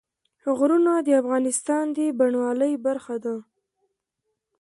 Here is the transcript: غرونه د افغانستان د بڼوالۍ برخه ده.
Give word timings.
غرونه 0.57 0.93
د 1.07 1.09
افغانستان 1.21 1.83
د 1.97 1.99
بڼوالۍ 2.19 2.73
برخه 2.85 3.15
ده. 3.23 3.35